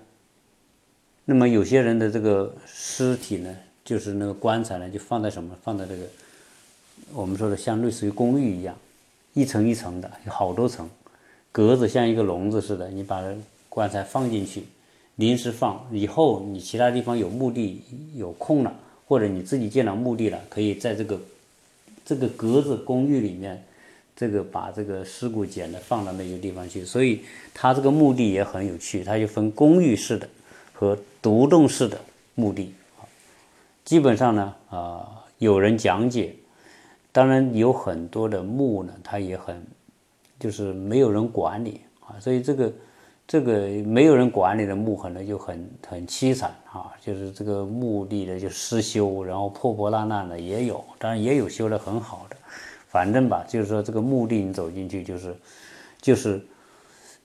[1.25, 5.57] 那么有些人的这个尸体呢，就是那个棺材呢，就放在什么？
[5.63, 6.05] 放在这个
[7.13, 8.77] 我们说的像类似于公寓一样，
[9.35, 10.89] 一层一层的，有好多层，
[11.51, 12.89] 格子像一个笼子似的。
[12.89, 13.23] 你把
[13.69, 14.65] 棺材放进去，
[15.17, 17.81] 临时放，以后你其他地方有墓地
[18.15, 18.75] 有空了，
[19.07, 21.21] 或者你自己建了墓地了，可以在这个
[22.05, 23.63] 这个格子公寓里面，
[24.17, 26.85] 这个把这个尸骨捡的放到那个地方去。
[26.85, 27.21] 所以
[27.53, 30.29] 它这个墓地也很有趣，它就分公寓式的
[30.73, 30.99] 和。
[31.23, 32.01] 独栋式的
[32.35, 32.75] 墓地，
[33.85, 36.35] 基本上呢啊，有人讲解，
[37.13, 39.63] 当然有很多的墓呢，它也很
[40.41, 42.73] 就是没有人管理啊，所以这个
[43.27, 52.37] 这个没有人管理的墓可能就很很凄惨啊，就是这个墓地的就失修，然后破破烂烂的也有，当然也有修的很好的，
[52.89, 55.37] 反正吧，就是说这个墓地你走进去就是
[56.01, 56.41] 就是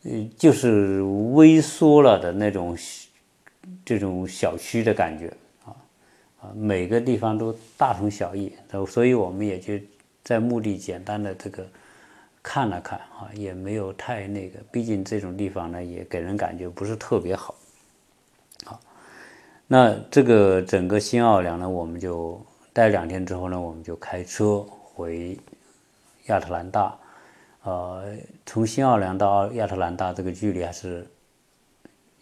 [0.04, 1.02] 呃就是
[1.34, 2.78] 微缩了的那种。
[3.84, 5.30] 这种小区的感觉
[6.42, 8.52] 啊，每个地方都大同小异，
[8.88, 9.74] 所以我们也就
[10.24, 11.66] 在墓地简单的这个
[12.44, 17.56] 看了看啊，也没有太那个，毕竟这种地方呢也给人感觉不是特别好。
[18.66, 18.80] 好，
[19.66, 22.40] 那这个整个新奥尔良呢，我们就
[22.72, 24.60] 待两天之后呢，我们就开车
[24.94, 25.38] 回
[26.28, 26.96] 亚特兰大。
[27.64, 28.16] 呃，
[28.46, 31.06] 从新奥尔良到亚特兰大这个距离还是。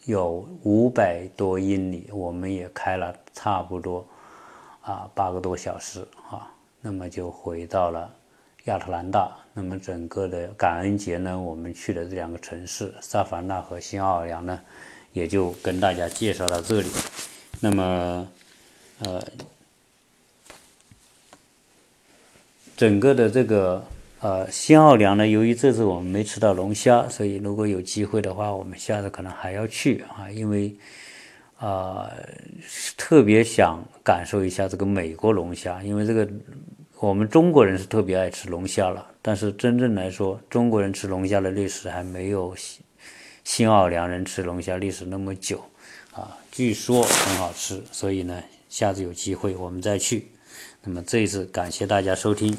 [0.06, 4.06] 有五百多英里，我们也开了差不多
[4.82, 6.48] 啊八个多小时啊，
[6.80, 8.10] 那么就回到了
[8.66, 9.36] 亚特兰大。
[9.54, 14.62] 那么整个的感恩节呢，我们去的这两个城市萨凡纳和新奥尔良呢，
[15.12, 16.90] 也就跟大家介绍到这里。
[17.60, 18.28] 那么
[19.00, 19.24] 呃，
[22.78, 23.84] 整个的这个。
[24.26, 30.76] 呃，新奥良呢，由于这次我们没吃到龙虾，所以如果有机会的话，我们下次可能还要去啊，因为
[31.60, 32.12] 啊，
[32.98, 36.28] 特别想感受一下这个美国龙虾，因为这个
[37.00, 42.84] 我们中国人是特别爱吃龙虾了，但是真正来说，中国人吃龙虾的历史还没有新
[43.44, 45.64] 新奥良人吃龙虾历史那么久
[46.14, 46.36] 啊。
[46.52, 50.26] 据说很好吃，所以呢，下次有机会我们再去。
[50.82, 52.58] 那么这一次感谢大家收听。